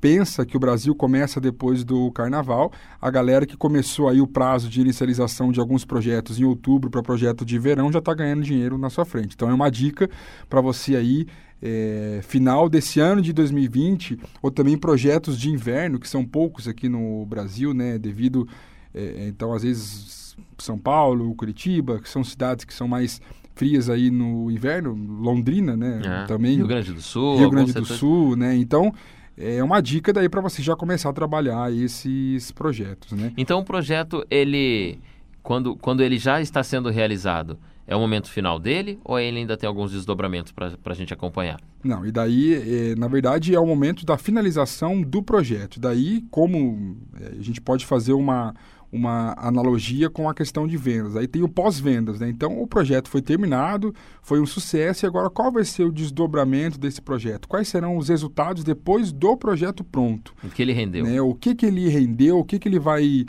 pensa 0.00 0.46
que 0.46 0.56
o 0.56 0.60
Brasil 0.60 0.94
começa 0.94 1.40
depois 1.40 1.84
do 1.84 2.10
carnaval, 2.12 2.72
a 3.00 3.10
galera 3.10 3.44
que 3.46 3.56
começou 3.56 4.08
aí 4.08 4.20
o 4.20 4.26
prazo 4.26 4.68
de 4.68 4.80
inicialização 4.80 5.50
de 5.50 5.60
alguns 5.60 5.84
projetos 5.84 6.38
em 6.38 6.44
outubro 6.44 6.90
para 6.90 7.02
projeto 7.02 7.44
de 7.44 7.58
verão 7.58 7.90
já 7.90 7.98
está 7.98 8.14
ganhando 8.14 8.42
dinheiro 8.42 8.78
na 8.78 8.90
sua 8.90 9.04
frente. 9.04 9.34
Então 9.34 9.50
é 9.50 9.54
uma 9.54 9.70
dica 9.70 10.08
para 10.48 10.60
você 10.60 10.94
aí 10.94 11.26
é, 11.62 12.20
final 12.22 12.68
desse 12.68 13.00
ano 13.00 13.20
de 13.20 13.32
2020, 13.32 14.18
ou 14.40 14.50
também 14.50 14.76
projetos 14.76 15.38
de 15.38 15.50
inverno, 15.50 15.98
que 15.98 16.08
são 16.08 16.24
poucos 16.24 16.68
aqui 16.68 16.88
no 16.88 17.24
Brasil, 17.26 17.74
né? 17.74 17.98
Devido, 17.98 18.48
é, 18.94 19.28
então, 19.28 19.52
às 19.52 19.62
vezes, 19.62 20.36
São 20.58 20.78
Paulo, 20.78 21.34
Curitiba, 21.34 21.98
que 21.98 22.08
são 22.08 22.22
cidades 22.22 22.64
que 22.64 22.74
são 22.74 22.86
mais 22.86 23.20
frias 23.54 23.90
aí 23.90 24.10
no 24.10 24.50
inverno, 24.50 24.94
Londrina, 24.94 25.76
né? 25.76 26.00
É. 26.04 26.26
Também. 26.26 26.56
Rio 26.56 26.66
Grande 26.66 26.92
do 26.92 27.02
Sul. 27.02 27.38
Rio 27.38 27.50
Grande 27.50 27.72
do 27.72 27.84
setor... 27.84 27.96
Sul, 27.98 28.36
né? 28.36 28.54
Então, 28.56 28.94
é 29.36 29.62
uma 29.62 29.80
dica 29.80 30.12
daí 30.12 30.28
para 30.28 30.40
você 30.40 30.62
já 30.62 30.76
começar 30.76 31.10
a 31.10 31.12
trabalhar 31.12 31.72
esses 31.72 32.52
projetos, 32.52 33.12
né? 33.12 33.32
Então, 33.36 33.58
o 33.58 33.64
projeto, 33.64 34.24
ele, 34.30 35.00
quando, 35.48 35.76
quando 35.76 36.02
ele 36.02 36.18
já 36.18 36.42
está 36.42 36.62
sendo 36.62 36.90
realizado, 36.90 37.58
é 37.86 37.96
o 37.96 37.98
momento 37.98 38.30
final 38.30 38.58
dele 38.58 38.98
ou 39.02 39.18
ele 39.18 39.38
ainda 39.38 39.56
tem 39.56 39.66
alguns 39.66 39.92
desdobramentos 39.92 40.52
para 40.52 40.76
a 40.84 40.94
gente 40.94 41.14
acompanhar? 41.14 41.58
Não, 41.82 42.04
e 42.04 42.12
daí, 42.12 42.52
é, 42.52 42.94
na 42.94 43.08
verdade, 43.08 43.54
é 43.54 43.58
o 43.58 43.64
momento 43.64 44.04
da 44.04 44.18
finalização 44.18 45.00
do 45.00 45.22
projeto. 45.22 45.80
Daí, 45.80 46.22
como 46.30 46.98
é, 47.18 47.38
a 47.38 47.42
gente 47.42 47.62
pode 47.62 47.86
fazer 47.86 48.12
uma, 48.12 48.54
uma 48.92 49.34
analogia 49.38 50.10
com 50.10 50.28
a 50.28 50.34
questão 50.34 50.68
de 50.68 50.76
vendas. 50.76 51.16
Aí 51.16 51.26
tem 51.26 51.42
o 51.42 51.48
pós-vendas, 51.48 52.20
né? 52.20 52.28
Então, 52.28 52.60
o 52.60 52.66
projeto 52.66 53.08
foi 53.08 53.22
terminado, 53.22 53.94
foi 54.20 54.42
um 54.42 54.46
sucesso, 54.46 55.06
e 55.06 55.06
agora 55.06 55.30
qual 55.30 55.50
vai 55.50 55.64
ser 55.64 55.84
o 55.84 55.90
desdobramento 55.90 56.78
desse 56.78 57.00
projeto? 57.00 57.48
Quais 57.48 57.68
serão 57.68 57.96
os 57.96 58.10
resultados 58.10 58.62
depois 58.62 59.12
do 59.12 59.34
projeto 59.34 59.82
pronto? 59.82 60.34
O 60.44 60.50
que 60.50 60.60
ele 60.60 60.74
rendeu? 60.74 61.06
Né? 61.06 61.22
O 61.22 61.34
que, 61.34 61.54
que 61.54 61.64
ele 61.64 61.88
rendeu, 61.88 62.38
o 62.38 62.44
que, 62.44 62.58
que 62.58 62.68
ele 62.68 62.78
vai 62.78 63.24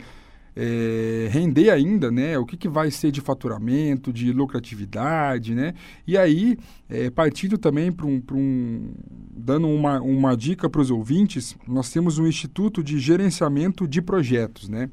é, 0.56 1.28
render 1.30 1.70
ainda, 1.70 2.10
né? 2.10 2.38
O 2.38 2.44
que, 2.44 2.56
que 2.56 2.68
vai 2.68 2.90
ser 2.90 3.10
de 3.10 3.20
faturamento, 3.20 4.12
de 4.12 4.32
lucratividade, 4.32 5.54
né? 5.54 5.74
E 6.06 6.16
aí, 6.16 6.58
é, 6.88 7.10
partindo 7.10 7.56
também 7.56 7.92
para 7.92 8.06
um, 8.06 8.22
um, 8.32 8.90
dando 9.34 9.68
uma, 9.68 10.00
uma 10.00 10.36
dica 10.36 10.68
para 10.68 10.80
os 10.80 10.90
ouvintes, 10.90 11.56
nós 11.66 11.90
temos 11.90 12.18
um 12.18 12.26
Instituto 12.26 12.82
de 12.82 12.98
Gerenciamento 12.98 13.86
de 13.86 14.02
Projetos, 14.02 14.68
né? 14.68 14.90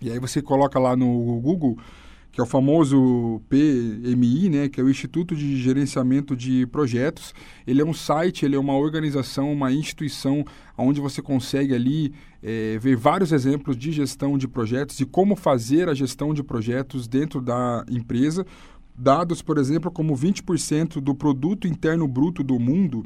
E 0.00 0.10
aí 0.10 0.18
você 0.18 0.40
coloca 0.40 0.78
lá 0.78 0.96
no 0.96 1.40
Google 1.40 1.76
que 2.30 2.40
é 2.40 2.44
o 2.44 2.46
famoso 2.46 3.40
PMI, 3.48 4.48
né, 4.48 4.68
que 4.68 4.80
é 4.80 4.84
o 4.84 4.90
Instituto 4.90 5.34
de 5.34 5.56
Gerenciamento 5.60 6.36
de 6.36 6.66
Projetos. 6.66 7.34
Ele 7.66 7.80
é 7.80 7.84
um 7.84 7.92
site, 7.92 8.44
ele 8.44 8.54
é 8.54 8.58
uma 8.58 8.76
organização, 8.76 9.52
uma 9.52 9.72
instituição 9.72 10.44
onde 10.76 11.00
você 11.00 11.20
consegue 11.20 11.74
ali 11.74 12.12
é, 12.42 12.78
ver 12.78 12.96
vários 12.96 13.32
exemplos 13.32 13.76
de 13.76 13.90
gestão 13.90 14.38
de 14.38 14.46
projetos 14.46 15.00
e 15.00 15.06
como 15.06 15.34
fazer 15.34 15.88
a 15.88 15.94
gestão 15.94 16.32
de 16.32 16.42
projetos 16.42 17.08
dentro 17.08 17.40
da 17.40 17.84
empresa. 17.90 18.46
Dados, 18.96 19.42
por 19.42 19.58
exemplo, 19.58 19.90
como 19.90 20.16
20% 20.16 21.00
do 21.00 21.14
produto 21.14 21.66
interno 21.66 22.06
bruto 22.06 22.42
do 22.42 22.58
mundo 22.58 23.04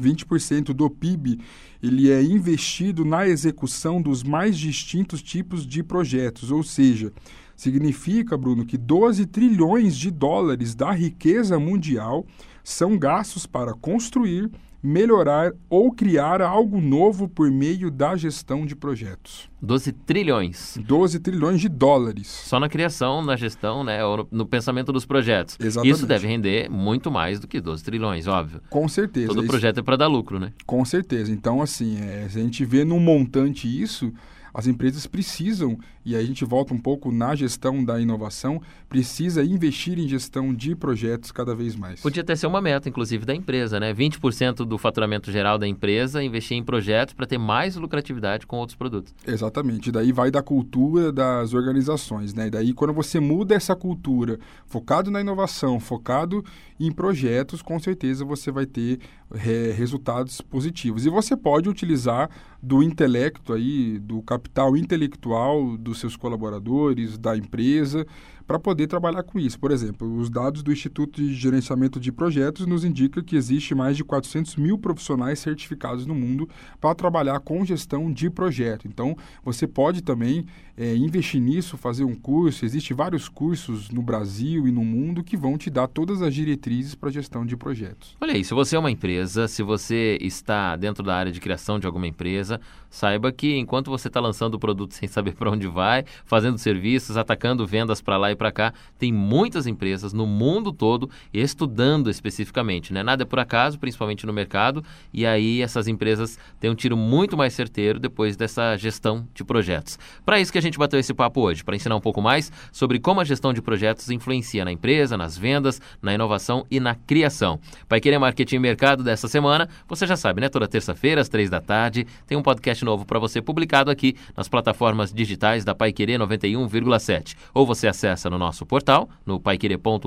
20% 0.00 0.72
do 0.72 0.88
PIB 0.88 1.38
ele 1.82 2.10
é 2.10 2.22
investido 2.22 3.04
na 3.04 3.26
execução 3.26 4.00
dos 4.00 4.22
mais 4.22 4.56
distintos 4.56 5.22
tipos 5.22 5.66
de 5.66 5.82
projetos, 5.82 6.50
ou 6.50 6.62
seja, 6.62 7.12
Significa, 7.56 8.36
Bruno, 8.36 8.64
que 8.64 8.76
12 8.76 9.26
trilhões 9.26 9.96
de 9.96 10.10
dólares 10.10 10.74
da 10.74 10.90
riqueza 10.90 11.58
mundial 11.58 12.26
são 12.64 12.98
gastos 12.98 13.46
para 13.46 13.74
construir, 13.74 14.50
melhorar 14.82 15.52
ou 15.70 15.92
criar 15.92 16.42
algo 16.42 16.80
novo 16.80 17.28
por 17.28 17.50
meio 17.50 17.88
da 17.90 18.16
gestão 18.16 18.66
de 18.66 18.74
projetos. 18.74 19.48
12 19.60 19.92
trilhões. 19.92 20.76
12 20.84 21.20
trilhões 21.20 21.60
de 21.60 21.68
dólares. 21.68 22.26
Só 22.26 22.58
na 22.58 22.68
criação, 22.68 23.22
na 23.22 23.36
gestão, 23.36 23.84
né, 23.84 24.00
no 24.30 24.44
pensamento 24.44 24.92
dos 24.92 25.06
projetos. 25.06 25.56
Exatamente. 25.60 25.94
Isso 25.94 26.06
deve 26.06 26.26
render 26.26 26.68
muito 26.68 27.10
mais 27.12 27.38
do 27.38 27.46
que 27.46 27.60
12 27.60 27.84
trilhões, 27.84 28.26
óbvio. 28.26 28.60
Com 28.68 28.88
certeza. 28.88 29.28
Todo 29.28 29.40
isso... 29.40 29.48
projeto 29.48 29.78
é 29.78 29.82
para 29.82 29.96
dar 29.96 30.08
lucro, 30.08 30.40
né? 30.40 30.52
Com 30.66 30.84
certeza. 30.84 31.30
Então, 31.30 31.62
assim, 31.62 32.00
é, 32.00 32.28
se 32.28 32.40
a 32.40 32.42
gente 32.42 32.64
vê 32.64 32.84
num 32.84 32.98
montante 32.98 33.68
isso, 33.68 34.12
as 34.52 34.66
empresas 34.66 35.06
precisam, 35.06 35.78
e 36.04 36.16
aí 36.16 36.22
a 36.22 36.26
gente 36.26 36.44
volta 36.44 36.74
um 36.74 36.78
pouco 36.78 37.12
na 37.12 37.34
gestão 37.34 37.84
da 37.84 38.00
inovação, 38.00 38.60
precisa 38.88 39.44
investir 39.44 39.98
em 39.98 40.08
gestão 40.08 40.54
de 40.54 40.74
projetos 40.74 41.30
cada 41.30 41.54
vez 41.54 41.76
mais. 41.76 42.00
Podia 42.00 42.22
até 42.22 42.34
ser 42.34 42.46
uma 42.46 42.60
meta, 42.60 42.88
inclusive, 42.88 43.24
da 43.24 43.34
empresa, 43.34 43.78
né? 43.78 43.94
20% 43.94 44.64
do 44.64 44.78
faturamento 44.78 45.30
geral 45.30 45.58
da 45.58 45.66
empresa 45.66 46.22
investir 46.22 46.56
em 46.56 46.64
projetos 46.64 47.14
para 47.14 47.26
ter 47.26 47.38
mais 47.38 47.76
lucratividade 47.76 48.46
com 48.46 48.56
outros 48.56 48.76
produtos. 48.76 49.14
Exatamente. 49.26 49.88
E 49.88 49.92
daí 49.92 50.12
vai 50.12 50.30
da 50.30 50.42
cultura 50.42 51.12
das 51.12 51.54
organizações, 51.54 52.34
né? 52.34 52.46
E 52.48 52.50
daí 52.50 52.72
quando 52.72 52.92
você 52.92 53.20
muda 53.20 53.54
essa 53.54 53.76
cultura, 53.76 54.38
focado 54.66 55.10
na 55.10 55.20
inovação, 55.20 55.78
focado 55.78 56.44
em 56.78 56.90
projetos, 56.90 57.62
com 57.62 57.78
certeza 57.78 58.24
você 58.24 58.50
vai 58.50 58.66
ter 58.66 58.98
é, 59.34 59.72
resultados 59.72 60.40
positivos. 60.40 61.06
E 61.06 61.10
você 61.10 61.36
pode 61.36 61.68
utilizar 61.68 62.28
do 62.62 62.82
intelecto 62.82 63.52
aí, 63.52 63.98
do 63.98 64.22
capital 64.22 64.76
intelectual 64.76 65.76
dos 65.92 66.00
seus 66.00 66.16
colaboradores, 66.16 67.18
da 67.18 67.36
empresa, 67.36 68.06
para 68.46 68.58
poder 68.58 68.86
trabalhar 68.86 69.22
com 69.22 69.38
isso. 69.38 69.58
Por 69.58 69.70
exemplo, 69.70 70.16
os 70.16 70.28
dados 70.30 70.62
do 70.62 70.72
Instituto 70.72 71.20
de 71.20 71.34
Gerenciamento 71.34 72.00
de 72.00 72.12
Projetos 72.12 72.66
nos 72.66 72.84
indicam 72.84 73.22
que 73.22 73.36
existe 73.36 73.74
mais 73.74 73.96
de 73.96 74.04
400 74.04 74.56
mil 74.56 74.78
profissionais 74.78 75.38
certificados 75.38 76.06
no 76.06 76.14
mundo 76.14 76.48
para 76.80 76.94
trabalhar 76.94 77.40
com 77.40 77.64
gestão 77.64 78.12
de 78.12 78.28
projeto. 78.30 78.86
Então, 78.86 79.16
você 79.44 79.66
pode 79.66 80.02
também 80.02 80.46
é, 80.76 80.94
investir 80.96 81.40
nisso, 81.40 81.76
fazer 81.76 82.04
um 82.04 82.14
curso. 82.14 82.64
Existem 82.64 82.96
vários 82.96 83.28
cursos 83.28 83.90
no 83.90 84.02
Brasil 84.02 84.66
e 84.66 84.72
no 84.72 84.84
mundo 84.84 85.22
que 85.22 85.36
vão 85.36 85.58
te 85.58 85.70
dar 85.70 85.86
todas 85.86 86.22
as 86.22 86.34
diretrizes 86.34 86.94
para 86.94 87.10
gestão 87.10 87.44
de 87.44 87.56
projetos. 87.56 88.16
Olha 88.20 88.32
aí, 88.32 88.44
se 88.44 88.54
você 88.54 88.76
é 88.76 88.78
uma 88.78 88.90
empresa, 88.90 89.46
se 89.46 89.62
você 89.62 90.18
está 90.20 90.76
dentro 90.76 91.02
da 91.02 91.14
área 91.14 91.30
de 91.30 91.40
criação 91.40 91.78
de 91.78 91.86
alguma 91.86 92.06
empresa, 92.06 92.60
saiba 92.88 93.30
que 93.30 93.56
enquanto 93.56 93.90
você 93.90 94.08
está 94.08 94.20
lançando 94.20 94.54
o 94.54 94.58
produto 94.58 94.94
sem 94.94 95.08
saber 95.08 95.34
para 95.34 95.50
onde 95.50 95.66
vai, 95.66 96.04
fazendo 96.24 96.58
serviços, 96.58 97.16
atacando 97.16 97.66
vendas 97.66 98.00
para 98.00 98.16
lá 98.16 98.31
e 98.32 98.36
para 98.36 98.50
cá, 98.50 98.72
tem 98.98 99.12
muitas 99.12 99.66
empresas 99.66 100.12
no 100.12 100.26
mundo 100.26 100.72
todo 100.72 101.08
estudando 101.32 102.10
especificamente, 102.10 102.92
né? 102.92 103.02
Nada 103.02 103.22
é 103.22 103.26
por 103.26 103.38
acaso, 103.38 103.78
principalmente 103.78 104.26
no 104.26 104.32
mercado, 104.32 104.84
e 105.12 105.24
aí 105.24 105.62
essas 105.62 105.88
empresas 105.88 106.38
têm 106.58 106.70
um 106.70 106.74
tiro 106.74 106.96
muito 106.96 107.36
mais 107.36 107.52
certeiro 107.54 107.98
depois 107.98 108.36
dessa 108.36 108.76
gestão 108.76 109.26
de 109.34 109.44
projetos. 109.44 109.98
Para 110.24 110.40
isso 110.40 110.52
que 110.52 110.58
a 110.58 110.62
gente 110.62 110.78
bateu 110.78 110.98
esse 110.98 111.14
papo 111.14 111.40
hoje, 111.40 111.64
para 111.64 111.76
ensinar 111.76 111.96
um 111.96 112.00
pouco 112.00 112.20
mais 112.20 112.50
sobre 112.70 112.98
como 112.98 113.20
a 113.20 113.24
gestão 113.24 113.52
de 113.52 113.62
projetos 113.62 114.10
influencia 114.10 114.64
na 114.64 114.72
empresa, 114.72 115.16
nas 115.16 115.36
vendas, 115.36 115.80
na 116.00 116.14
inovação 116.14 116.66
e 116.70 116.80
na 116.80 116.94
criação. 116.94 117.60
Pai 117.88 118.00
Querer 118.00 118.18
Marketing 118.18 118.56
e 118.56 118.58
Mercado 118.58 119.02
dessa 119.02 119.28
semana, 119.28 119.68
você 119.86 120.06
já 120.06 120.16
sabe, 120.16 120.40
né? 120.40 120.48
Toda 120.48 120.66
terça-feira, 120.68 121.20
às 121.20 121.28
três 121.28 121.50
da 121.50 121.60
tarde, 121.60 122.06
tem 122.26 122.36
um 122.36 122.42
podcast 122.42 122.84
novo 122.84 123.04
para 123.04 123.18
você 123.18 123.40
publicado 123.40 123.90
aqui 123.90 124.16
nas 124.36 124.48
plataformas 124.48 125.12
digitais 125.12 125.64
da 125.64 125.74
Pai 125.74 125.92
Querer 125.92 126.18
91,7. 126.18 127.36
Ou 127.54 127.66
você 127.66 127.86
acessa 128.22 128.30
no 128.30 128.38
nosso 128.38 128.64
portal, 128.64 129.08
no 129.26 129.40
paiquerê.com.br, 129.40 130.06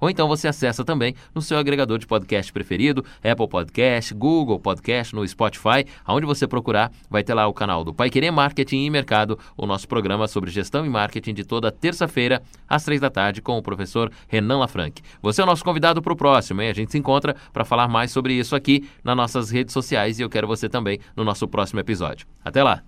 ou 0.00 0.10
então 0.10 0.26
você 0.26 0.48
acessa 0.48 0.84
também 0.84 1.14
no 1.34 1.40
seu 1.40 1.58
agregador 1.58 1.98
de 1.98 2.06
podcast 2.06 2.52
preferido, 2.52 3.04
Apple 3.22 3.48
Podcast, 3.48 4.12
Google 4.14 4.58
Podcast, 4.58 5.14
no 5.14 5.26
Spotify, 5.26 5.84
aonde 6.04 6.26
você 6.26 6.46
procurar, 6.46 6.90
vai 7.08 7.22
ter 7.22 7.34
lá 7.34 7.46
o 7.46 7.52
canal 7.52 7.84
do 7.84 7.94
Pai 7.94 8.10
Querer 8.10 8.30
Marketing 8.30 8.84
e 8.84 8.90
Mercado, 8.90 9.38
o 9.56 9.66
nosso 9.66 9.86
programa 9.86 10.26
sobre 10.26 10.50
gestão 10.50 10.84
e 10.84 10.88
marketing 10.88 11.34
de 11.34 11.44
toda 11.44 11.70
terça-feira, 11.70 12.42
às 12.68 12.84
três 12.84 13.00
da 13.00 13.10
tarde, 13.10 13.40
com 13.40 13.56
o 13.56 13.62
professor 13.62 14.10
Renan 14.26 14.58
Lafranc. 14.58 15.00
Você 15.22 15.40
é 15.40 15.44
o 15.44 15.46
nosso 15.46 15.64
convidado 15.64 16.02
para 16.02 16.12
o 16.12 16.16
próximo, 16.16 16.62
hein? 16.62 16.70
A 16.70 16.74
gente 16.74 16.90
se 16.90 16.98
encontra 16.98 17.36
para 17.52 17.64
falar 17.64 17.88
mais 17.88 18.10
sobre 18.10 18.34
isso 18.34 18.56
aqui 18.56 18.88
nas 19.04 19.16
nossas 19.16 19.50
redes 19.50 19.72
sociais 19.72 20.18
e 20.18 20.22
eu 20.22 20.30
quero 20.30 20.46
você 20.46 20.68
também 20.68 20.98
no 21.14 21.24
nosso 21.24 21.46
próximo 21.46 21.80
episódio. 21.80 22.26
Até 22.44 22.62
lá! 22.62 22.82